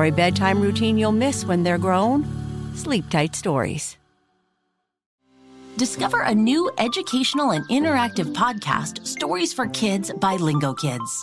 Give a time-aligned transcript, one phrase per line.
[0.00, 2.24] For a bedtime routine you'll miss when they're grown,
[2.74, 3.98] Sleep Tight Stories.
[5.76, 11.22] Discover a new educational and interactive podcast, Stories for Kids by Lingokids.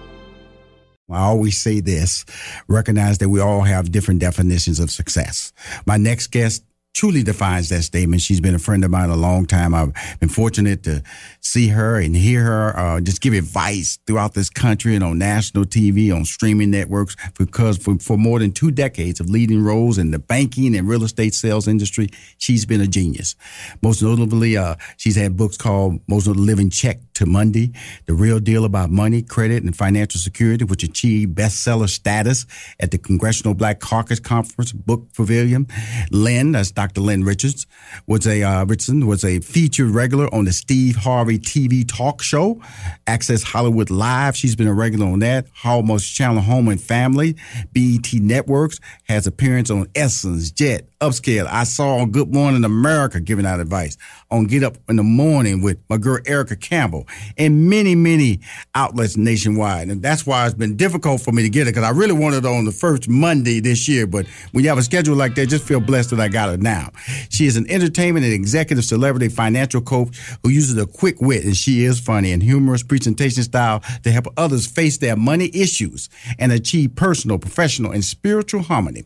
[1.09, 2.25] I always say this
[2.67, 5.51] recognize that we all have different definitions of success.
[5.85, 8.21] My next guest truly defines that statement.
[8.21, 9.73] She's been a friend of mine a long time.
[9.73, 11.03] I've been fortunate to
[11.39, 15.65] see her and hear her uh, just give advice throughout this country and on national
[15.65, 20.11] TV, on streaming networks, because for, for more than two decades of leading roles in
[20.11, 23.35] the banking and real estate sales industry, she's been a genius.
[23.81, 27.71] Most notably, uh, she's had books called Most of the Living Check to Monday,
[28.05, 32.45] The Real Deal About Money, Credit, and Financial Security, which achieved bestseller status
[32.79, 35.67] at the Congressional Black Caucus Conference Book Pavilion.
[36.11, 37.01] Lynn, that's Dr.
[37.01, 37.67] Lynn Richards,
[38.07, 42.59] was a uh, Richardson was a featured regular on the Steve Harvey TV talk show,
[43.05, 44.35] Access Hollywood Live.
[44.35, 45.45] She's been a regular on that.
[45.53, 47.35] Hallmark Channel Home and Family,
[47.71, 51.45] BET Networks has appearance on Essence, Jet, Upscale.
[51.45, 53.95] I saw on Good Morning America giving out advice
[54.31, 58.39] on Get Up in the Morning with my girl Erica Campbell and many, many
[58.73, 59.89] outlets nationwide.
[59.89, 62.45] And that's why it's been difficult for me to get it because I really wanted
[62.45, 64.07] it on the first Monday this year.
[64.07, 66.61] But when you have a schedule like that, just feel blessed that I got it
[66.61, 66.91] now.
[67.29, 71.55] She is an entertainment and executive celebrity financial coach who uses a quick wit and
[71.55, 76.09] she is funny and humorous presentation style to help others face their money issues
[76.39, 79.03] and achieve personal, professional, and spiritual harmony.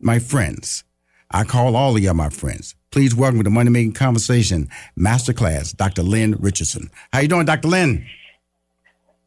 [0.00, 0.84] My friends,
[1.30, 2.74] I call all of y'all my friends.
[2.90, 4.68] Please welcome to the Money Making Conversation
[4.98, 6.02] Masterclass, Dr.
[6.02, 6.90] Lynn Richardson.
[7.12, 7.68] How you doing, Dr.
[7.68, 8.06] Lynn?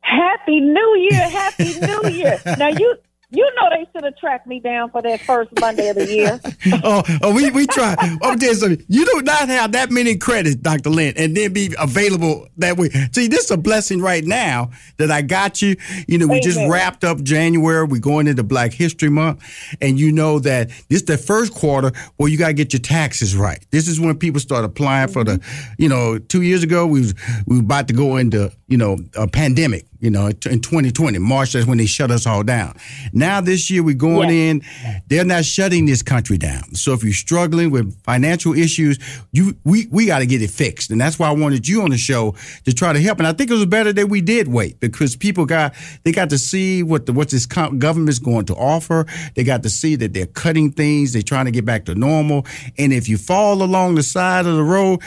[0.01, 1.29] Happy New Year!
[1.29, 2.41] Happy New Year!
[2.57, 2.95] Now you
[3.31, 6.39] you know they should have tracked me down for that first Monday of the year.
[6.83, 7.95] oh, oh, we we try.
[8.21, 8.85] Oh, there's something.
[8.89, 10.89] You do not have that many credits, Dr.
[10.89, 12.89] Lynn, and then be available that way.
[13.13, 15.77] See, this is a blessing right now that I got you.
[16.07, 16.43] You know, we Amen.
[16.43, 17.85] just wrapped up January.
[17.85, 19.43] We're going into Black History Month,
[19.79, 22.81] and you know that this is the first quarter where you got to get your
[22.81, 23.65] taxes right.
[23.71, 25.13] This is when people start applying mm-hmm.
[25.13, 25.41] for the.
[25.77, 27.15] You know, two years ago we was
[27.45, 31.19] we were about to go into you know a pandemic you know, in 2020.
[31.19, 32.75] March, that's when they shut us all down.
[33.13, 34.63] Now this year we're going in,
[35.07, 36.73] they're not shutting this country down.
[36.73, 38.97] So if you're struggling with financial issues,
[39.31, 40.89] you we, we got to get it fixed.
[40.89, 42.35] And that's why I wanted you on the show
[42.65, 43.19] to try to help.
[43.19, 46.31] And I think it was better that we did wait because people got, they got
[46.31, 49.05] to see what the, what this government's going to offer.
[49.35, 51.13] They got to see that they're cutting things.
[51.13, 52.47] They're trying to get back to normal.
[52.77, 55.01] And if you fall along the side of the road,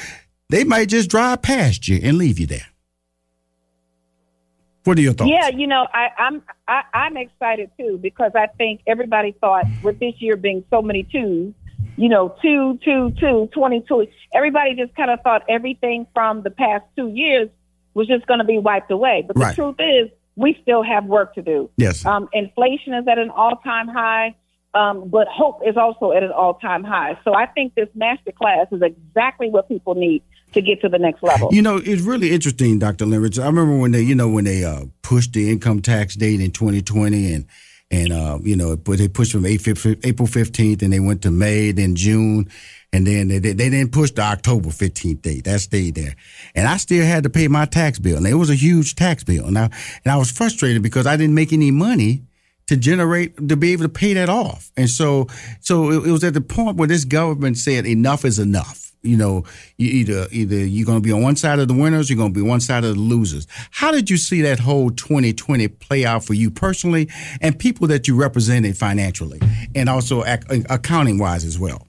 [0.50, 2.66] they might just drive past you and leave you there.
[4.84, 5.30] What are your thoughts?
[5.30, 9.98] Yeah, you know, I, I'm I, I'm excited too because I think everybody thought with
[9.98, 11.54] this year being so many twos,
[11.96, 16.84] you know, two, two, two, 22, everybody just kind of thought everything from the past
[16.96, 17.48] two years
[17.94, 19.24] was just going to be wiped away.
[19.26, 19.54] But the right.
[19.54, 21.70] truth is, we still have work to do.
[21.76, 22.04] Yes.
[22.04, 24.34] Um, inflation is at an all time high,
[24.74, 27.18] um, but hope is also at an all time high.
[27.24, 30.22] So I think this master class is exactly what people need
[30.54, 31.48] to get to the next level.
[31.52, 33.06] You know, it's really interesting, Dr.
[33.06, 33.38] Leverage.
[33.38, 36.50] I remember when they, you know, when they uh, pushed the income tax date in
[36.50, 37.46] 2020 and
[37.90, 41.70] and uh, you know, but they pushed from April 15th and they went to May,
[41.70, 42.48] then June,
[42.92, 45.44] and then they, they didn't push the October 15th date.
[45.44, 46.16] That stayed there.
[46.54, 48.16] And I still had to pay my tax bill.
[48.16, 49.50] And it was a huge tax bill.
[49.50, 49.68] Now,
[50.04, 52.22] and I was frustrated because I didn't make any money
[52.66, 54.72] to generate to be able to pay that off.
[54.76, 55.26] And so
[55.60, 59.16] so it, it was at the point where this government said enough is enough you
[59.16, 59.44] know,
[59.76, 62.32] you either either you're going to be on one side of the winners, you're going
[62.32, 63.46] to be one side of the losers.
[63.70, 67.08] How did you see that whole 2020 play out for you personally
[67.40, 69.40] and people that you represented financially,
[69.74, 71.86] and also ac- accounting wise as well?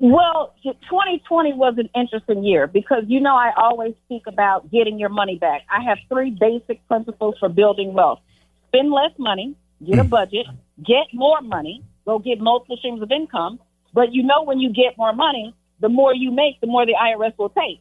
[0.00, 5.08] Well, 2020 was an interesting year because you know I always speak about getting your
[5.08, 5.62] money back.
[5.70, 8.20] I have three basic principles for building wealth:
[8.68, 10.08] spend less money, get a hmm.
[10.08, 10.46] budget,
[10.84, 13.58] get more money, go get multiple streams of income.
[13.92, 16.94] But you know when you get more money, the more you make, the more the
[16.94, 17.80] IRS will take.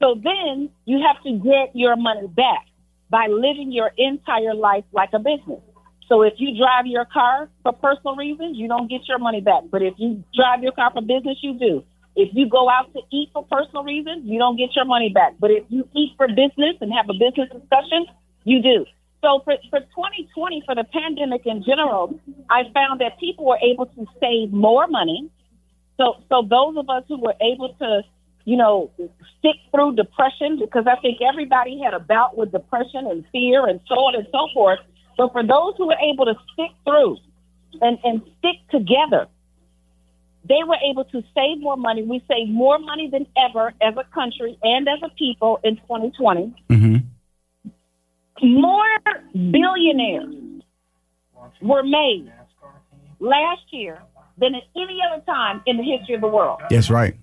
[0.00, 2.66] So then you have to get your money back
[3.10, 5.60] by living your entire life like a business.
[6.08, 9.64] So if you drive your car for personal reasons, you don't get your money back.
[9.70, 11.84] But if you drive your car for business, you do.
[12.16, 15.34] If you go out to eat for personal reasons, you don't get your money back.
[15.38, 18.06] But if you eat for business and have a business discussion,
[18.44, 18.86] you do.
[19.20, 22.18] So for, for 2020, for the pandemic in general,
[22.48, 25.28] I found that people were able to save more money
[25.98, 28.02] so, so those of us who were able to,
[28.44, 28.90] you know,
[29.38, 33.80] stick through depression, because I think everybody had a bout with depression and fear and
[33.88, 34.78] so on and so forth.
[35.16, 37.18] But for those who were able to stick through
[37.80, 39.26] and, and stick together,
[40.48, 42.04] they were able to save more money.
[42.04, 46.54] We saved more money than ever as a country and as a people in 2020.
[46.70, 46.96] Mm-hmm.
[48.40, 48.98] More
[49.32, 50.62] billionaires
[51.60, 52.30] were made
[53.18, 54.00] last year
[54.40, 56.60] than at any other time in the history of the world.
[56.70, 57.16] That's right.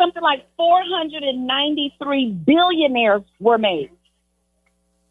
[0.00, 3.90] Something like 493 billionaires were made.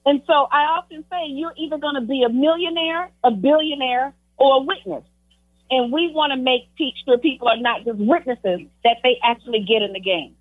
[0.05, 4.57] And so I often say you're either going to be a millionaire, a billionaire, or
[4.57, 5.03] a witness.
[5.69, 6.63] And we want to make
[7.05, 10.35] sure people are not just witnesses, that they actually get in the game.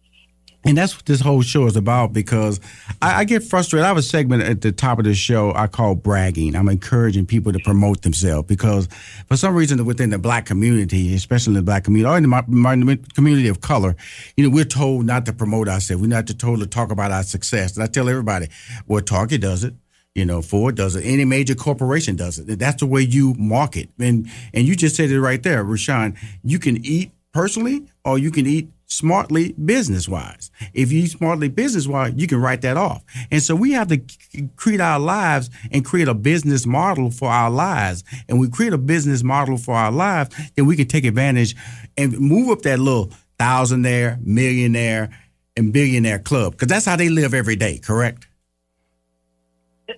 [0.65, 2.61] And that's what this whole show is about because
[3.01, 3.85] I, I, get frustrated.
[3.85, 6.57] I have a segment at the top of the show I call bragging.
[6.57, 8.89] I'm encouraging people to promote themselves because
[9.29, 12.29] for some reason within the black community, especially in the black community or in the
[12.29, 13.95] my, my community of color,
[14.37, 16.03] you know, we're told not to promote ourselves.
[16.03, 17.77] We're not told to talk about our success.
[17.77, 18.49] And I tell everybody,
[18.87, 19.75] well, Target does it.
[20.15, 21.05] You know, Ford does it.
[21.05, 22.59] Any major corporation does it.
[22.59, 23.89] That's the way you market.
[24.01, 26.17] And and you just said it right there, Rushion.
[26.43, 30.51] You can eat personally or you can eat smartly business wise.
[30.73, 33.05] If you smartly business wise, you can write that off.
[33.31, 34.03] And so we have to
[34.57, 38.03] create our lives and create a business model for our lives.
[38.29, 41.55] And we create a business model for our lives, then we can take advantage
[41.97, 45.11] and move up that little thousandaire, millionaire,
[45.57, 48.27] and billionaire club because that's how they live every day, correct?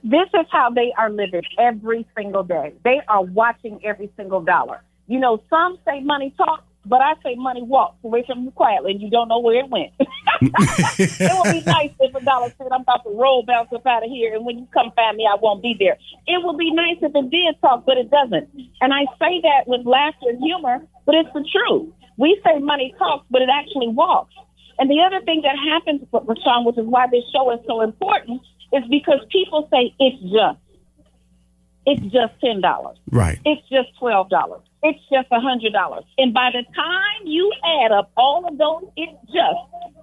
[0.03, 2.73] This is how they are living every single day.
[2.85, 4.83] They are watching every single dollar.
[5.07, 8.91] You know, some say money talks, but I say money walks away from you quietly
[8.91, 9.93] and you don't know where it went.
[10.01, 14.03] it would be nice if a dollar said, I'm about to roll bounce up out
[14.05, 15.97] of here, and when you come find me, I won't be there.
[16.27, 18.51] It would be nice if it did talk, but it doesn't.
[18.81, 21.95] And I say that with laughter and humor, but it's the truth.
[22.19, 24.35] We say money talks, but it actually walks.
[24.81, 28.43] And the other thing that happens, Rushion, which is why this show is so important,
[28.73, 30.59] is because people say it's just.
[31.87, 32.99] It's just ten dollars.
[33.11, 33.39] Right.
[33.45, 36.05] It's just twelve dollars it's just a hundred dollars.
[36.19, 37.53] And by the time you
[37.85, 40.01] add up all of those, it's just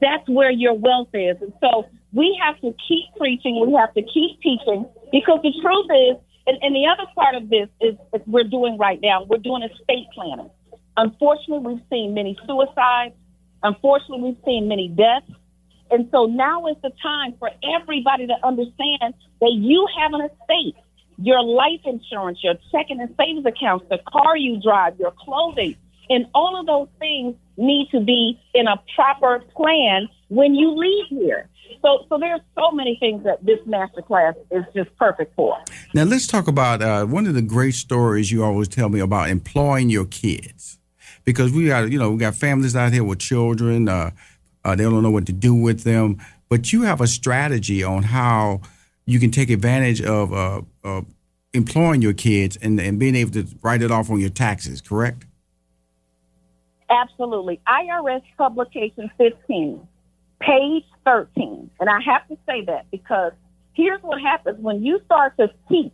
[0.00, 1.36] that's where your wealth is.
[1.40, 5.86] And so we have to keep preaching, we have to keep teaching, because the truth
[5.90, 6.16] is,
[6.46, 9.62] and, and the other part of this is, is we're doing right now, we're doing
[9.62, 10.50] estate planning.
[10.96, 13.14] Unfortunately, we've seen many suicides.
[13.62, 15.30] Unfortunately, we've seen many deaths.
[15.90, 20.76] And so now is the time for everybody to understand that you have an estate
[21.22, 25.76] your life insurance, your checking and savings accounts, the car you drive, your clothing,
[26.08, 31.06] and all of those things need to be in a proper plan when you leave
[31.08, 31.48] here.
[31.82, 35.56] So, so there's so many things that this master class is just perfect for.
[35.94, 39.30] Now, let's talk about uh, one of the great stories you always tell me about
[39.30, 40.78] employing your kids,
[41.24, 43.88] because we got you know we got families out here with children.
[43.88, 44.10] Uh,
[44.64, 48.02] uh, they don't know what to do with them, but you have a strategy on
[48.02, 48.60] how
[49.12, 50.62] you can take advantage of uh,
[51.52, 55.24] employing your kids and, and being able to write it off on your taxes, correct?
[56.88, 57.60] Absolutely.
[57.68, 59.86] IRS publication 15,
[60.40, 61.70] page 13.
[61.80, 63.32] And I have to say that because
[63.74, 65.92] here's what happens when you start to teach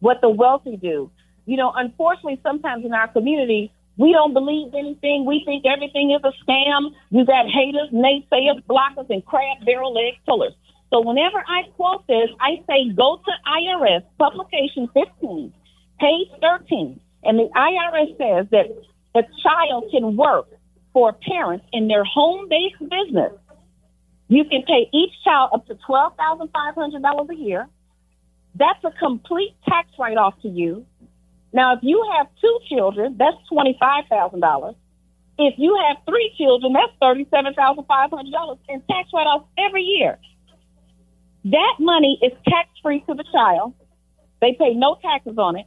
[0.00, 1.10] what the wealthy do.
[1.46, 5.24] You know, unfortunately, sometimes in our community, we don't believe anything.
[5.24, 6.90] We think everything is a scam.
[7.10, 10.52] You got haters, naysayers, blockers, and crab barrel egg pullers.
[10.92, 15.52] So whenever I quote this, I say go to IRS publication 15,
[15.98, 17.00] page 13.
[17.24, 18.66] And the IRS says that
[19.14, 20.46] a child can work
[20.92, 23.32] for parents in their home based business.
[24.28, 27.68] You can pay each child up to $12,500 a year.
[28.54, 30.86] That's a complete tax write off to you.
[31.52, 34.74] Now, if you have two children, that's $25,000.
[35.38, 40.18] If you have three children, that's $37,500 in tax write offs every year.
[41.50, 43.72] That money is tax free to the child.
[44.40, 45.66] They pay no taxes on it.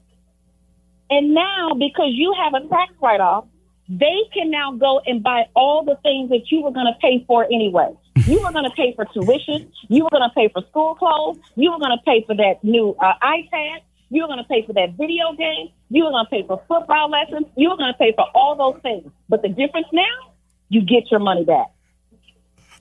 [1.09, 3.45] And now, because you have a tax write off,
[3.87, 7.23] they can now go and buy all the things that you were going to pay
[7.25, 7.95] for anyway.
[8.25, 9.71] You were going to pay for tuition.
[9.87, 11.39] You were going to pay for school clothes.
[11.55, 13.77] You were going to pay for that new uh, iPad.
[14.09, 15.69] You were going to pay for that video game.
[15.89, 17.47] You were going to pay for football lessons.
[17.55, 19.09] You were going to pay for all those things.
[19.29, 20.33] But the difference now,
[20.67, 21.67] you get your money back.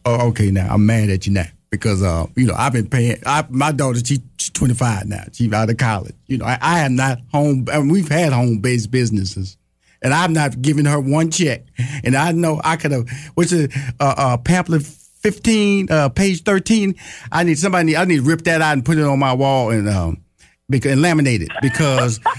[0.05, 0.51] Oh, okay.
[0.51, 3.17] Now I'm mad at you now because uh, you know I've been paying.
[3.27, 5.25] I, my daughter, she, she's 25 now.
[5.33, 6.15] She's out of college.
[6.27, 7.67] You know, I, I am not home.
[7.71, 9.57] I mean, we've had home based businesses,
[10.03, 11.65] and I'm not giving her one check.
[12.05, 13.09] And I know I could have.
[13.35, 13.73] What's it?
[14.01, 16.95] Uh, uh, pamphlet 15, uh, page 13.
[17.33, 17.97] I need somebody.
[17.97, 20.23] I need to rip that out and put it on my wall and um,
[20.69, 22.21] because and laminate it because.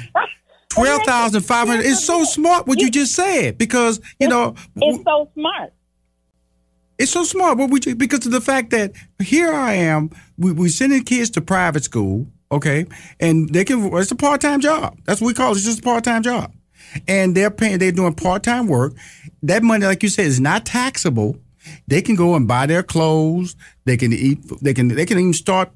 [0.71, 1.87] Twelve thousand five hundred.
[1.87, 5.73] It's so smart what you just said because you know It's so smart.
[6.99, 7.57] It's so smart.
[7.57, 11.41] What we because of the fact that here I am, we we sending kids to
[11.41, 12.85] private school, okay,
[13.19, 13.91] and they can.
[13.95, 14.99] It's a part time job.
[15.05, 15.55] That's what we call it.
[15.55, 16.53] It's just a part time job,
[17.07, 17.79] and they're paying.
[17.79, 18.93] They're doing part time work.
[19.41, 21.37] That money, like you said, is not taxable.
[21.87, 23.55] They can go and buy their clothes.
[23.85, 24.39] They can eat.
[24.61, 24.89] They can.
[24.89, 25.71] They can even start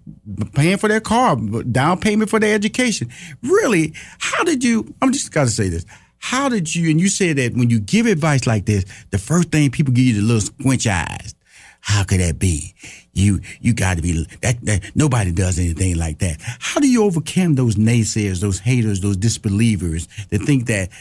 [0.53, 3.09] paying for their car, down payment for their education.
[3.41, 4.93] Really, how did you?
[5.01, 5.85] I'm just got to say this.
[6.23, 6.89] How did you?
[6.89, 10.05] And you said that when you give advice like this, the first thing people give
[10.05, 11.35] you the little squinch eyes.
[11.81, 12.75] How could that be?
[13.11, 14.95] You you got to be that, that.
[14.95, 16.37] Nobody does anything like that.
[16.39, 20.91] How do you overcome those naysayers, those haters, those disbelievers that think that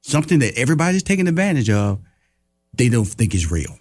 [0.00, 2.00] something that everybody's taking advantage of,
[2.72, 3.78] they don't think is real?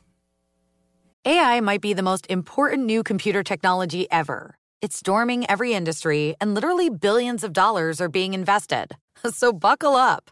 [1.24, 4.58] AI might be the most important new computer technology ever.
[4.82, 8.98] It's storming every industry, and literally billions of dollars are being invested.
[9.34, 10.32] So buckle up.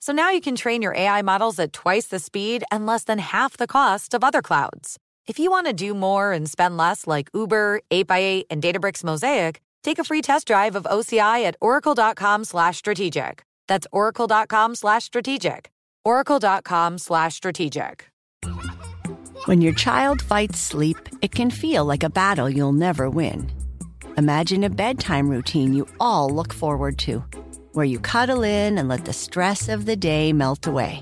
[0.00, 3.18] So now you can train your AI models at twice the speed and less than
[3.18, 4.98] half the cost of other clouds.
[5.26, 9.60] If you want to do more and spend less like Uber, 8x8, and Databricks Mosaic,
[9.82, 13.42] take a free test drive of OCI at oracle.com slash strategic.
[13.66, 15.70] That's oracle.com slash strategic.
[16.04, 18.10] oracle.com slash strategic.
[19.44, 23.50] When your child fights sleep, it can feel like a battle you'll never win.
[24.16, 27.24] Imagine a bedtime routine you all look forward to,
[27.78, 31.00] where you cuddle in and let the stress of the day melt away.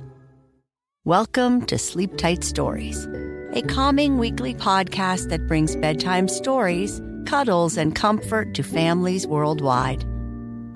[1.06, 3.08] Welcome to Sleep Tight Stories,
[3.52, 10.04] a calming weekly podcast that brings bedtime stories, cuddles, and comfort to families worldwide.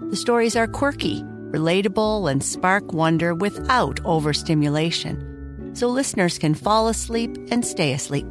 [0.08, 7.36] The stories are quirky, relatable, and spark wonder without overstimulation so listeners can fall asleep
[7.50, 8.26] and stay asleep.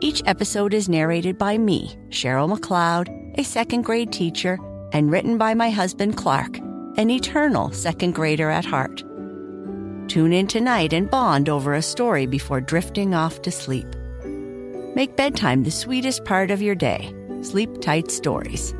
[0.00, 4.58] Each episode is narrated by me, Cheryl McLeod, a second grade teacher,
[4.94, 6.56] and written by my husband Clark,
[6.96, 9.02] an eternal second grader at heart.
[10.08, 13.88] Tune in tonight and bond over a story before drifting off to sleep.
[14.94, 17.12] Make bedtime the sweetest part of your day.
[17.42, 18.74] Sleep Tight Stories.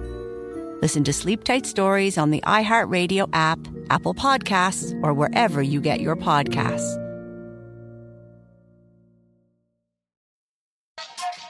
[0.80, 3.58] Listen to Sleep Tight Stories on the iHeartRadio app,
[3.90, 7.03] Apple Podcasts, or wherever you get your podcasts.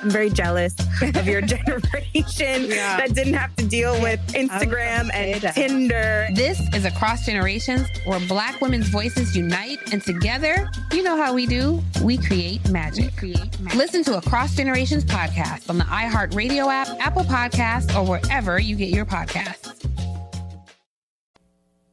[0.00, 2.98] I'm very jealous of your generation yeah.
[2.98, 6.28] that didn't have to deal with Instagram and Tinder.
[6.34, 11.46] This is Across Generations, where Black women's voices unite, and together, you know how we
[11.46, 13.06] do, we create magic.
[13.06, 13.74] We create magic.
[13.76, 18.90] Listen to Across Generations podcast on the iHeartRadio app, Apple Podcasts, or wherever you get
[18.90, 19.74] your podcasts.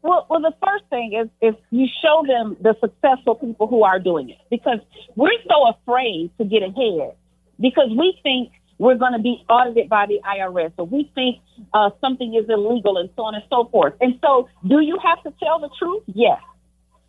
[0.03, 3.97] Well, well, the first thing is is you show them the successful people who are
[3.97, 4.77] doing it because
[5.15, 7.15] we're so afraid to get ahead
[7.59, 11.37] because we think we're going to be audited by the IRS, or we think
[11.73, 13.93] uh, something is illegal, and so on and so forth.
[14.01, 16.03] And so, do you have to tell the truth?
[16.07, 16.41] Yes.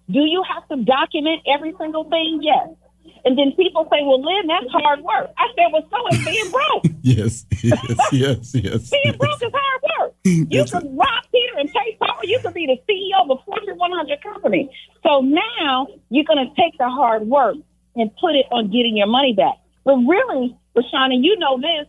[0.08, 2.40] Do you have to document every single thing?
[2.42, 2.68] Yes.
[3.24, 5.30] And then people say, well, Lynn, that's hard work.
[5.36, 6.84] I said, well, so is being broke.
[7.02, 7.80] yes, yes,
[8.12, 8.90] yes, yes.
[8.90, 9.16] being yes.
[9.16, 10.14] broke is hard work.
[10.24, 12.20] You could rob Peter and pay Paul.
[12.24, 14.70] You can be the CEO of a Fortune 100 company.
[15.02, 17.56] So now you're going to take the hard work
[17.94, 19.54] and put it on getting your money back.
[19.86, 21.86] But really, Rashana, you know this.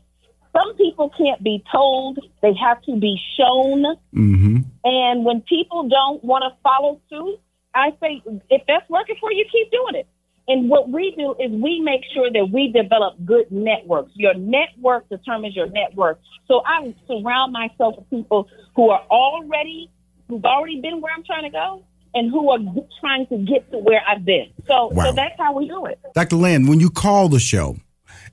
[0.55, 3.83] Some people can't be told; they have to be shown.
[4.15, 4.57] Mm-hmm.
[4.85, 7.39] And when people don't want to follow suit,
[7.75, 10.07] I say, if that's working for you, keep doing it.
[10.47, 14.11] And what we do is we make sure that we develop good networks.
[14.15, 16.21] Your network determines your network.
[16.47, 19.91] So I surround myself with people who are already,
[20.29, 22.59] who've already been where I'm trying to go and who are
[23.01, 24.47] trying to get to where I've been.
[24.67, 25.05] So, Wow.
[25.05, 25.99] so that's how we do it.
[26.15, 26.37] Dr.
[26.37, 27.75] Lynn, when you call the show,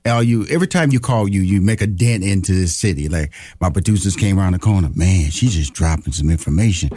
[0.05, 3.09] You every time you call you, you make a dent into this city.
[3.09, 6.91] Like my producers came around the corner, man, she's just dropping some information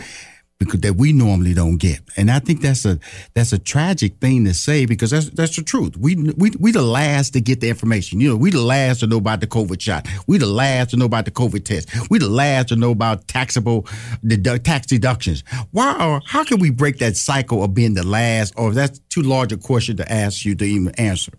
[0.58, 2.00] because that we normally don't get.
[2.16, 2.98] And I think that's a
[3.34, 5.96] that's a tragic thing to say because that's that's the truth.
[5.96, 8.20] We we we the last to get the information.
[8.20, 10.06] You know, we the last to know about the COVID shot.
[10.26, 11.88] We the last to know about the COVID test.
[12.10, 13.86] We the last to know about taxable
[14.26, 15.44] deduct, tax deductions.
[15.70, 18.54] Why or how can we break that cycle of being the last?
[18.56, 21.32] Or that's too large a question to ask you to even answer.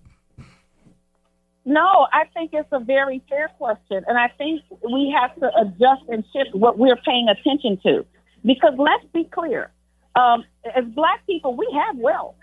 [1.70, 4.04] No, I think it's a very fair question.
[4.08, 8.04] And I think we have to adjust and shift what we're paying attention to.
[8.44, 9.70] Because let's be clear,
[10.16, 10.46] um,
[10.76, 12.34] as black people, we have wealth.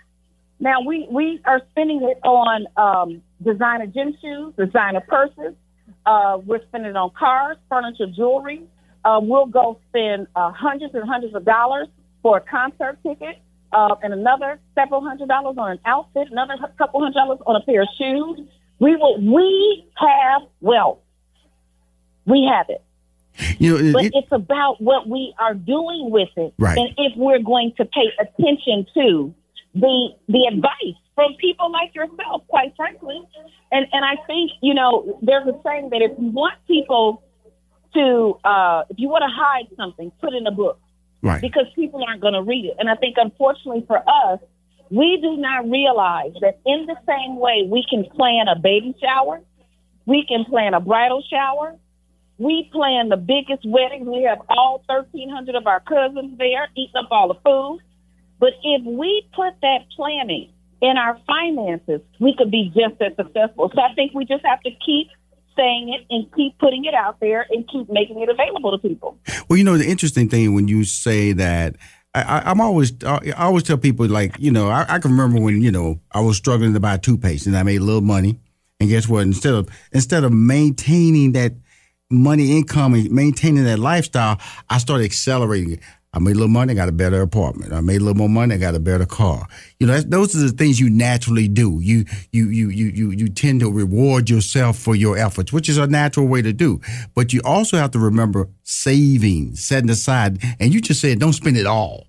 [0.60, 5.54] Now, we, we are spending it on um, designer gym shoes, designer purses.
[6.06, 8.62] Uh, we're spending it on cars, furniture, jewelry.
[9.04, 11.88] Uh, we'll go spend uh, hundreds and hundreds of dollars
[12.22, 13.38] for a concert ticket,
[13.72, 17.60] uh, and another several hundred dollars on an outfit, another couple hundred dollars on a
[17.64, 18.38] pair of shoes.
[18.78, 19.18] We will.
[19.20, 20.98] We have wealth.
[22.26, 22.82] We have it,
[23.58, 26.76] You know, but it- it's about what we are doing with it, Right.
[26.76, 29.34] and if we're going to pay attention to
[29.74, 33.20] the the advice from people like yourself, quite frankly.
[33.70, 37.22] And and I think you know there's a saying that if you want people
[37.94, 40.78] to, uh, if you want to hide something, put it in a book
[41.22, 41.40] right.
[41.40, 42.74] because people aren't going to read it.
[42.78, 44.40] And I think, unfortunately for us,
[44.90, 49.40] we do not realize that in the same way we can plan a baby shower,
[50.06, 51.76] we can plan a bridal shower,
[52.38, 54.06] we plan the biggest weddings.
[54.06, 57.80] We have all 1,300 of our cousins there eating up all the food.
[58.38, 63.70] But if we put that planning in our finances, we could be just as successful.
[63.74, 65.08] So I think we just have to keep
[65.56, 69.18] saying it and keep putting it out there and keep making it available to people.
[69.48, 71.76] Well, you know, the interesting thing when you say that,
[72.22, 75.60] I, I'm always, I always tell people like, you know, I, I can remember when
[75.60, 78.40] you know I was struggling to buy toothpaste and I made a little money,
[78.80, 79.22] and guess what?
[79.22, 81.54] Instead of instead of maintaining that
[82.10, 85.80] money income and maintaining that lifestyle, I started accelerating it.
[86.16, 87.74] I made a little money, I got a better apartment.
[87.74, 89.46] I made a little more money, I got a better car.
[89.78, 91.78] You know, those are the things you naturally do.
[91.82, 95.76] You you you you you you tend to reward yourself for your efforts, which is
[95.76, 96.80] a natural way to do.
[97.14, 101.58] But you also have to remember saving, setting aside, and you just said don't spend
[101.58, 102.06] it all.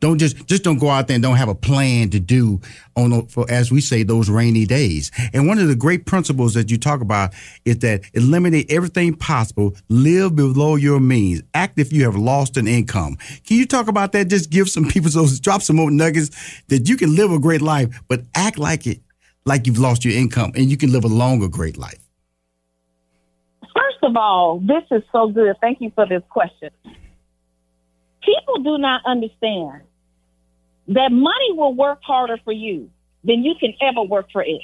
[0.00, 2.60] Don't just just don't go out there and don't have a plan to do
[2.96, 5.10] on for as we say those rainy days.
[5.32, 9.74] And one of the great principles that you talk about is that eliminate everything possible,
[9.88, 13.16] live below your means, act if you have lost an income.
[13.46, 14.28] Can you talk about that?
[14.28, 16.30] Just give some people those drop some more nuggets
[16.68, 19.00] that you can live a great life, but act like it
[19.46, 22.00] like you've lost your income and you can live a longer great life.
[23.62, 25.56] First of all, this is so good.
[25.60, 26.70] Thank you for this question.
[28.22, 29.82] People do not understand
[30.88, 32.90] that money will work harder for you
[33.24, 34.62] than you can ever work for it.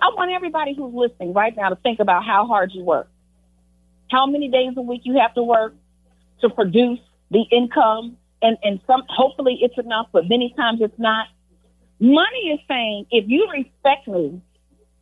[0.00, 3.08] I want everybody who's listening right now to think about how hard you work,
[4.10, 5.74] how many days a week you have to work
[6.40, 7.00] to produce
[7.30, 11.26] the income, and and some hopefully it's enough, but many times it's not.
[12.00, 14.40] Money is saying if you respect me,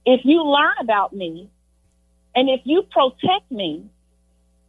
[0.06, 1.50] if you learn about me,
[2.34, 3.84] and if you protect me,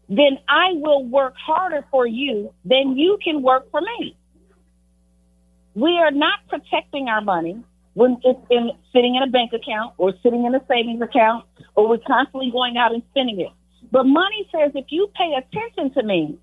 [0.09, 4.17] then I will work harder for you than you can work for me.
[5.77, 7.63] We are not protecting our money
[7.93, 11.87] when it's in sitting in a bank account or sitting in a savings account or
[11.87, 13.51] we're constantly going out and spending it.
[13.91, 16.39] But money says if you pay attention to me,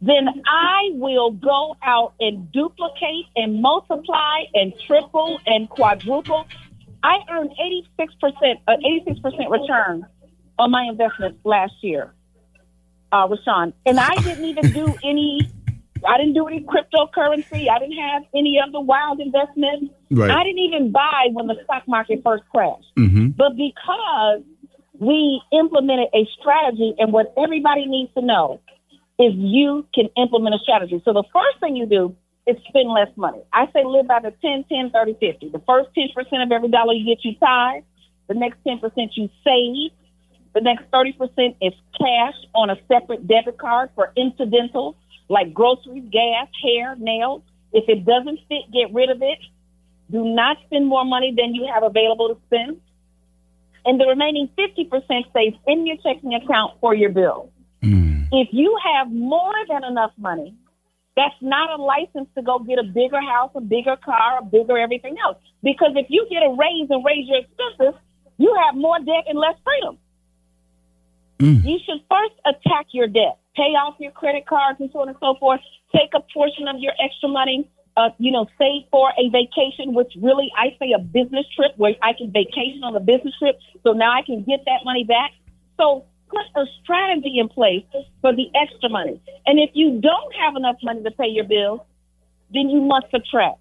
[0.00, 6.48] then I will go out and duplicate and multiply and triple and quadruple.
[7.04, 7.52] I earned
[8.00, 10.04] 86%, uh, 86% return
[10.58, 12.12] on my investment last year,
[13.12, 13.74] uh, Rushion.
[13.86, 15.48] And I didn't even do any,
[16.06, 17.68] I didn't do any cryptocurrency.
[17.68, 19.92] I didn't have any of the wild investments.
[20.10, 20.30] Right.
[20.30, 22.90] I didn't even buy when the stock market first crashed.
[22.98, 23.28] Mm-hmm.
[23.36, 24.42] But because
[24.98, 28.60] we implemented a strategy, and what everybody needs to know
[29.18, 31.02] is you can implement a strategy.
[31.04, 32.14] So the first thing you do
[32.46, 33.42] is spend less money.
[33.52, 35.48] I say live by the 10, 10, 30, 50.
[35.50, 37.84] The first 10% of every dollar you get, you tithe.
[38.28, 38.80] The next 10%
[39.16, 39.92] you save.
[40.54, 44.96] The next 30% is cash on a separate debit card for incidentals
[45.28, 47.42] like groceries, gas, hair, nails.
[47.72, 49.38] If it doesn't fit, get rid of it.
[50.10, 52.80] Do not spend more money than you have available to spend
[53.84, 57.50] and the remaining 50% stays in your checking account for your bills.
[57.82, 58.28] Mm.
[58.30, 60.54] If you have more than enough money,
[61.16, 64.78] that's not a license to go get a bigger house, a bigger car, a bigger
[64.78, 65.36] everything else.
[65.62, 68.00] Because if you get a raise and raise your expenses,
[68.38, 69.98] you have more debt and less freedom.
[71.38, 71.64] Mm.
[71.64, 75.16] You should first attack your debt, pay off your credit cards and so on and
[75.20, 75.60] so forth.
[75.94, 80.12] Take a portion of your extra money uh, you know, save for a vacation, which
[80.20, 83.58] really I say a business trip where I can vacation on a business trip.
[83.82, 85.32] So now I can get that money back.
[85.76, 87.84] So put a strategy in place
[88.20, 89.20] for the extra money.
[89.46, 91.80] And if you don't have enough money to pay your bills,
[92.52, 93.58] then you must subtract.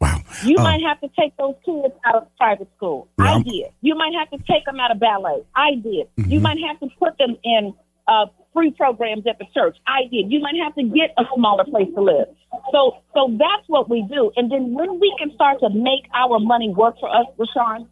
[0.00, 0.22] Wow.
[0.44, 3.08] You uh, might have to take those kids out of private school.
[3.18, 3.66] I did.
[3.80, 5.44] You might have to take them out of ballet.
[5.54, 6.06] I did.
[6.16, 6.30] Mm-hmm.
[6.30, 7.74] You might have to put them in
[8.06, 9.76] uh, free programs at the church.
[9.86, 10.30] I did.
[10.30, 12.26] You might have to get a smaller place to live.
[12.72, 14.32] So, so that's what we do.
[14.36, 17.88] And then when we can start to make our money work for us, Rushion,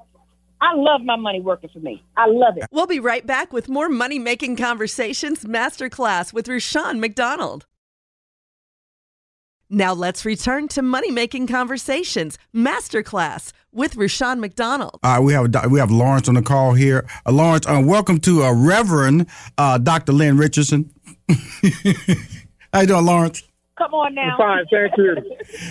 [0.61, 2.03] I love my money working for me.
[2.16, 2.64] I love it.
[2.73, 7.66] We'll be right back with more money making conversations masterclass with Rushion McDonald.
[9.71, 14.99] Now let's return to money making conversations masterclass with Rushion McDonald.
[15.03, 17.07] All right, we have we have Lawrence on the call here.
[17.27, 19.27] Uh, Lawrence, uh, welcome to uh, Reverend
[19.59, 20.13] uh, Dr.
[20.13, 20.91] Lynn Richardson.
[22.73, 23.43] How you doing, Lawrence?
[23.77, 24.39] Come on now.
[24.39, 25.17] I'm fine, thank you.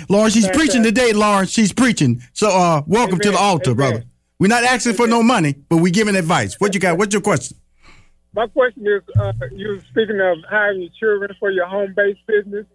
[0.10, 1.50] Lawrence, she's thank preaching today, Lawrence.
[1.50, 2.22] She's preaching.
[2.34, 3.22] So uh, welcome Amen.
[3.22, 3.78] to the altar, Amen.
[3.78, 4.06] brother.
[4.38, 4.98] We're not asking Amen.
[4.98, 6.60] for no money, but we're giving advice.
[6.60, 7.00] What you got?
[7.00, 7.58] What's your question?
[8.36, 12.68] My question is, uh, you speaking of hiring your children for your home-based business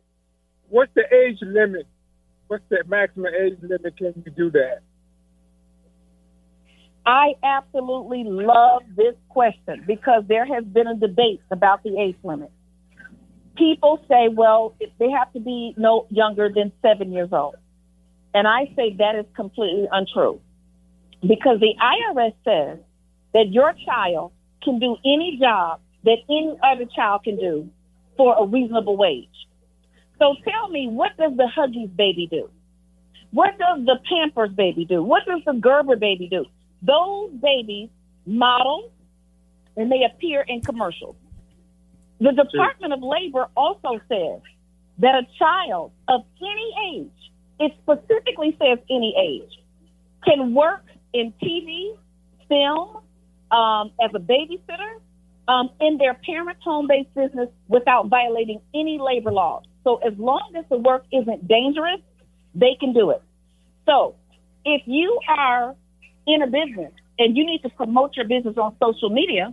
[0.73, 1.87] what's the age limit?
[2.49, 3.97] What's the maximum age limit?
[3.97, 4.81] Can you do that?
[7.05, 12.51] I absolutely love this question because there has been a debate about the age limit.
[13.57, 17.57] People say, well, they have to be no younger than seven years old.
[18.35, 20.41] And I say that is completely untrue
[21.21, 22.79] because the IRS says
[23.35, 24.33] that your child
[24.63, 27.69] can do any job that any other child can do
[28.17, 29.29] for a reasonable wage.
[30.19, 32.49] So tell me, what does the Huggies baby do?
[33.33, 35.03] What does the Pampers baby do?
[35.03, 36.45] What does the Gerber baby do?
[36.83, 37.89] Those babies
[38.27, 38.93] model
[39.77, 41.17] and they appear in commercials.
[42.21, 44.41] The Department of Labor also says
[44.99, 49.51] that a child of any age, it specifically says any age,
[50.25, 51.97] can work in TV,
[52.49, 52.99] film,
[53.51, 55.01] um, as a babysitter,
[55.49, 59.65] um, in their parents' home based business without violating any labor laws.
[59.85, 62.01] So as long as the work isn't dangerous,
[62.55, 63.23] they can do it.
[63.87, 64.15] So
[64.65, 65.75] if you are
[66.27, 69.53] in a business and you need to promote your business on social media,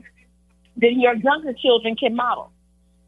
[0.77, 2.51] then your younger children can model.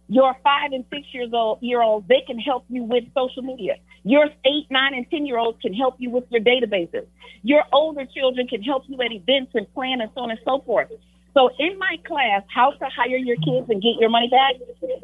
[0.08, 3.76] Your five and six years old year olds, they can help you with social media.
[4.04, 7.06] Your eight, nine, and ten year olds can help you with your databases.
[7.44, 10.62] Your older children can help you at events and plan and so on and so
[10.66, 10.90] forth.
[11.34, 14.56] So in my class, how to hire your kids and get your money back,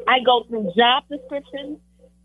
[0.06, 1.78] I go through job descriptions,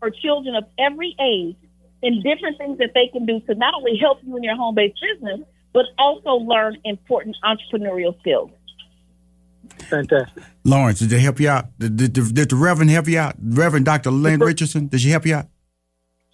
[0.04, 1.56] for children of every age
[2.02, 4.74] and different things that they can do to not only help you in your home
[4.74, 5.40] based business,
[5.72, 8.50] but also learn important entrepreneurial skills.
[9.88, 10.42] Fantastic.
[10.62, 11.66] Lawrence, did they help you out?
[11.78, 13.34] Did, did, did the Reverend help you out?
[13.42, 14.10] Reverend Dr.
[14.10, 15.46] Lynn Richardson, did she help you out?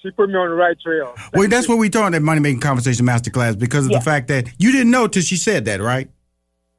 [0.03, 1.15] She put me on the right trail.
[1.17, 1.75] Thank well, that's you.
[1.75, 3.99] what we taught at Money Making Conversation Masterclass because of yeah.
[3.99, 6.11] the fact that you didn't know till she said that, right?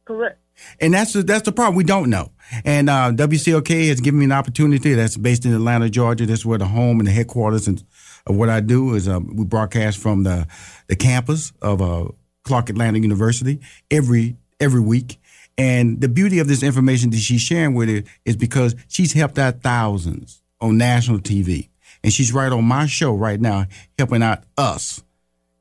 [0.03, 0.39] Correct.
[0.81, 1.75] And that's the, that's the problem.
[1.75, 2.31] We don't know.
[2.65, 4.93] And uh, WCLK has given me an opportunity.
[4.93, 6.25] That's based in Atlanta, Georgia.
[6.25, 7.83] That's where the home and the headquarters and
[8.27, 10.47] of what I do is um, we broadcast from the
[10.87, 12.07] the campus of uh,
[12.43, 13.59] Clark Atlanta University
[13.89, 15.19] every every week.
[15.57, 19.37] And the beauty of this information that she's sharing with it is because she's helped
[19.37, 21.69] out thousands on national TV.
[22.03, 23.65] And she's right on my show right now,
[23.97, 25.03] helping out us,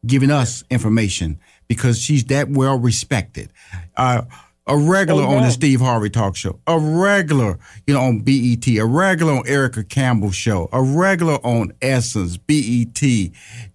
[0.06, 3.52] giving us information because she's that well respected.
[3.96, 4.22] Uh,
[4.70, 5.38] a regular Amen.
[5.38, 9.46] on the Steve Harvey Talk Show, a regular, you know, on BET, a regular on
[9.48, 13.02] Erica Campbell Show, a regular on Essence, BET.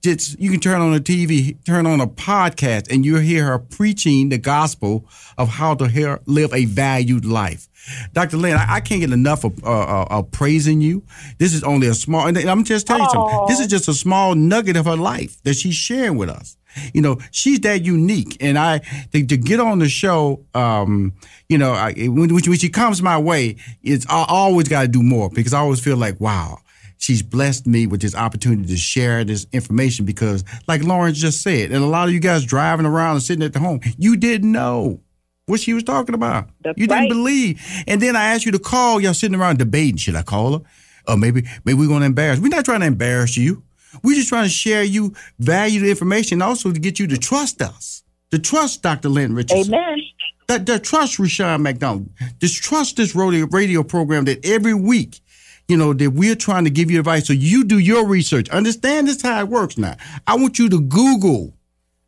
[0.02, 3.60] Just you can turn on the TV, turn on a podcast, and you'll hear her
[3.60, 5.06] preaching the gospel
[5.38, 7.68] of how to hear, live a valued life.
[8.14, 8.38] Dr.
[8.38, 11.04] Lynn, I, I can't get enough of, uh, uh, of praising you.
[11.38, 13.46] This is only a small, and I'm just telling you something.
[13.48, 16.58] This is just a small nugget of her life that she's sharing with us.
[16.94, 18.80] You know, she's that unique, and I
[19.14, 20.44] to, to get on the show.
[20.54, 21.14] Um,
[21.48, 25.02] you know, I, when, when she comes my way, it's I always got to do
[25.02, 26.58] more because I always feel like, wow,
[26.98, 31.72] she's blessed me with this opportunity to share this information because, like Lawrence just said,
[31.72, 34.52] and a lot of you guys driving around and sitting at the home, you didn't
[34.52, 35.00] know
[35.46, 36.50] what she was talking about.
[36.64, 37.62] That's you didn't believe.
[37.88, 39.00] And then I asked you to call.
[39.00, 39.98] Y'all sitting around debating.
[39.98, 40.66] Should I call her?
[41.08, 42.40] Or maybe maybe we're gonna embarrass.
[42.40, 43.64] We're not trying to embarrass you.
[44.04, 48.04] We're just trying to share you valuable information, also to get you to trust us,
[48.32, 49.08] to trust Dr.
[49.08, 49.74] Lynn Richardson.
[49.74, 50.02] Amen.
[50.48, 52.10] That, that trust Rushion McDonald.
[52.40, 55.22] Just trust this radio, radio program that every week,
[55.68, 57.26] you know, that we're trying to give you advice.
[57.26, 58.50] So you do your research.
[58.50, 59.96] Understand this how it works now.
[60.28, 61.54] I want you to Google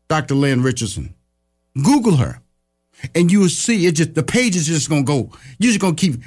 [0.09, 0.35] Dr.
[0.35, 1.15] Lynn Richardson.
[1.81, 2.41] Google her.
[3.15, 5.31] And you will see it just the page is just gonna go.
[5.59, 6.21] You're just gonna keep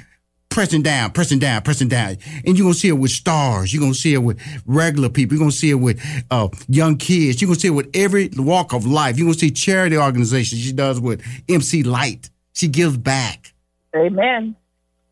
[0.49, 2.17] pressing down, pressing down, pressing down.
[2.45, 3.73] And you're gonna see it with stars.
[3.73, 5.35] You're gonna see it with regular people.
[5.35, 7.41] You're gonna see it with uh, young kids.
[7.41, 9.17] You're gonna see it with every walk of life.
[9.17, 10.61] You're gonna see charity organizations.
[10.61, 12.29] She does with MC Lyte.
[12.53, 13.53] She gives back.
[13.95, 14.55] Amen.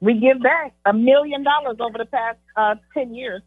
[0.01, 3.41] We give back a million dollars over the past uh, 10 years.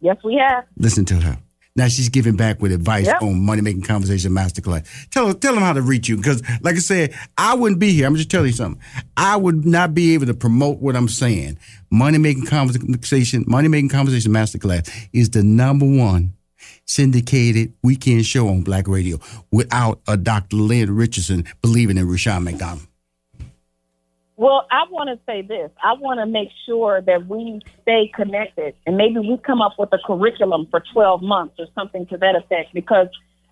[0.00, 0.64] Yes, we have.
[0.76, 1.38] Listen to her.
[1.74, 3.22] Now she's giving back with advice Yep.
[3.22, 4.86] on Money Making Conversation Masterclass.
[5.10, 8.06] Tell tell them how to reach you because, like I said, I wouldn't be here.
[8.06, 8.82] I'm just telling you something.
[9.16, 11.58] I would not be able to promote what I'm saying.
[11.90, 16.34] Money Making Conversation, Money Making Conversation Masterclass is the number one
[16.84, 19.18] syndicated weekend show on Black Radio
[19.50, 20.56] without a Dr.
[20.56, 22.86] Lynn Richardson believing in Rushion McDonald.
[24.42, 25.70] Well, I want to say this.
[25.80, 29.90] I want to make sure that we stay connected and maybe we come up with
[29.92, 33.06] a curriculum for 12 months or something to that effect because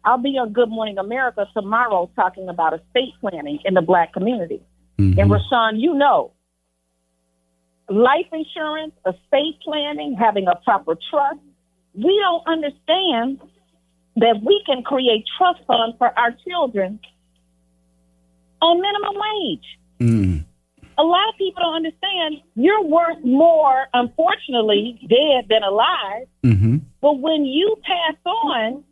[0.05, 4.61] I'll be on Good Morning America tomorrow talking about estate planning in the black community.
[4.98, 6.33] And Rushion, you know,
[7.88, 11.38] life insurance, estate planning, having a proper trust,
[11.94, 13.38] we don't understand
[14.16, 16.98] that we can create trust funds for our children
[18.61, 20.44] on minimum wage Mm.
[21.00, 26.26] A lot of people don't understand you're worth more, unfortunately, dead than alive.
[26.44, 26.76] Mm-hmm.
[27.00, 28.84] But when you pass on,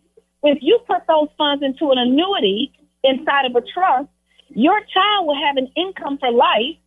[0.43, 2.73] if you put those funds into an annuity
[3.05, 4.09] inside of a trust,
[4.49, 6.81] your child will have an income for life,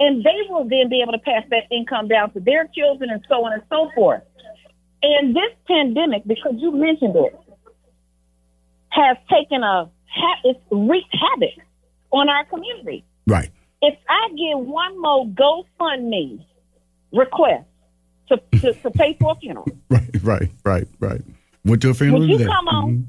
[0.00, 3.22] and they will then be able to pass that income down to their children and
[3.28, 4.22] so on and so forth.
[5.02, 7.38] And this pandemic, because you mentioned it,
[8.88, 9.90] has taken a
[10.44, 11.64] it's wreaked havoc
[12.10, 13.50] on our community Right.
[13.82, 16.44] If I get one more GoFundMe
[17.12, 17.66] request
[18.28, 20.22] to, to, to pay for a funeral, Right.
[20.22, 20.50] Right.
[20.64, 20.88] Right.
[21.00, 21.20] Right.
[21.64, 22.50] Went to a funeral would you today.
[22.50, 23.08] come on?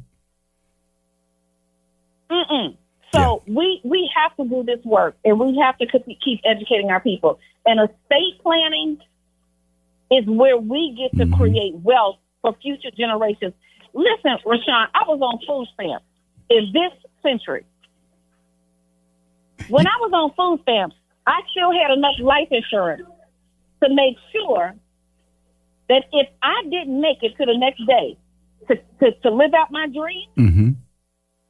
[2.30, 2.78] Mm-mm.
[3.14, 7.00] So we we have to do this work, and we have to keep educating our
[7.00, 7.40] people.
[7.64, 8.98] And estate planning
[10.12, 13.54] is where we get to create wealth for future generations.
[13.94, 16.06] Listen, Rushion, I was on food stamps
[16.50, 17.66] in this century.
[19.70, 20.96] When I was on food stamps,
[21.26, 23.04] I still had enough life insurance
[23.84, 24.74] to make sure
[25.90, 28.18] that if I didn't make it to the next day
[28.68, 30.70] to, to, to live out my dream, Mm-hmm.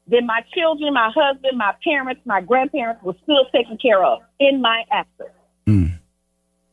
[0.08, 4.62] then my children, my husband, my parents, my grandparents were still taken care of in
[4.62, 5.30] my absence.
[5.68, 6.00] Mm.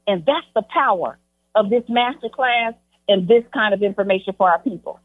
[0.07, 1.19] And that's the power
[1.55, 2.75] of this master class
[3.09, 5.01] and this kind of information for our people.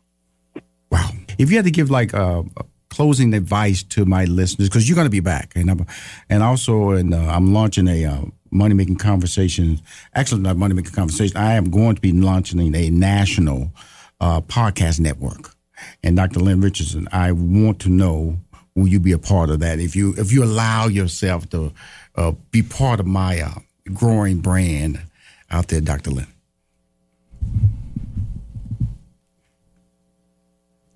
[0.92, 1.10] Wow.
[1.38, 2.44] If you had to give like uh,
[2.96, 5.86] closing advice to my listeners, because you're going to be back, and I'm,
[6.30, 9.82] and also, and uh, I'm launching a uh, money making conversation.
[10.14, 11.36] Actually, not money making conversation.
[11.38, 13.72] I am going to be launching a national
[14.20, 15.52] uh, podcast network.
[16.04, 16.40] And Dr.
[16.40, 18.40] Lynn Richardson, I want to know
[18.76, 19.80] will you be a part of that?
[19.80, 21.74] If you if you allow yourself to
[22.16, 23.60] uh, be part of my uh,
[23.94, 25.02] growing brand
[25.52, 26.12] out there, Dr.
[26.12, 26.28] Lynn.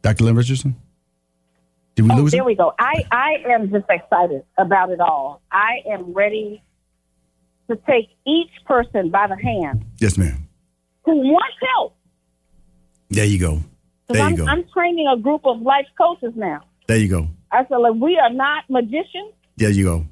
[0.01, 0.23] Dr.
[0.23, 0.75] Lynn Richardson?
[1.99, 2.45] Did we oh, lose there it?
[2.45, 2.73] we go.
[2.79, 5.41] I, I am just excited about it all.
[5.51, 6.63] I am ready
[7.69, 10.47] to take each person by the hand Yes, ma'am.
[11.03, 11.97] who wants help.
[13.09, 13.59] There you go.
[14.07, 14.45] There I'm, you go.
[14.45, 16.61] I'm training a group of life coaches now.
[16.87, 17.27] There you go.
[17.51, 19.33] I said, like, we are not magicians.
[19.57, 20.05] There you go.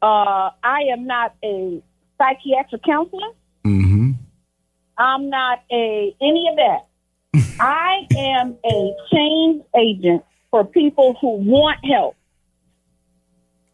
[0.00, 1.82] Uh, I am not a
[2.16, 3.32] psychiatric counselor.
[3.66, 4.12] Mm-hmm.
[4.96, 7.56] I'm not a any of that.
[7.60, 12.16] I am a change agent for people who want help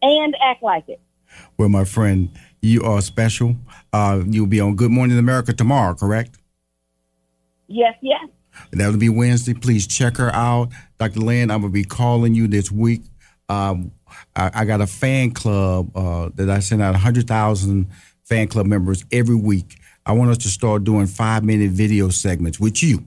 [0.03, 1.01] and act like it.
[1.59, 3.57] Well, my friend, you are special.
[3.93, 6.39] Uh, you'll be on Good Morning America tomorrow, correct?
[7.67, 8.29] Yes, yes.
[8.73, 9.55] That'll be Wednesday.
[9.55, 10.69] Please check her out.
[10.99, 11.21] Dr.
[11.21, 13.03] Lynn, I'm going to be calling you this week.
[13.49, 13.93] Um,
[14.37, 17.87] I, I got a fan club uh, that I send out 100,000
[18.25, 19.79] fan club members every week.
[20.07, 23.07] I want us to start doing five minute video segments with you,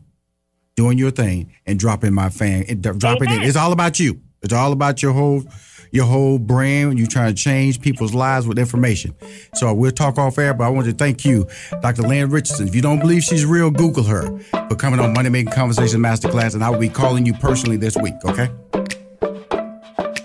[0.77, 3.43] doing your thing and dropping my fan, and dropping it.
[3.43, 4.21] It's all about you.
[4.41, 5.43] It's all about your whole
[5.91, 6.97] your whole brand.
[6.99, 9.15] You're trying to change people's lives with information.
[9.55, 11.47] So we'll talk off air, but I want to thank you,
[11.81, 12.03] Dr.
[12.03, 12.67] Lynn Richardson.
[12.67, 14.37] If you don't believe she's real, Google her
[14.69, 17.97] for coming on Money Making Conversation Masterclass, and I will be calling you personally this
[17.97, 18.49] week, okay?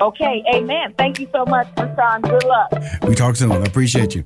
[0.00, 0.94] Okay, amen.
[0.98, 2.22] Thank you so much, Rushion.
[2.22, 2.72] Good luck.
[3.06, 3.52] We talk soon.
[3.52, 4.24] I appreciate you.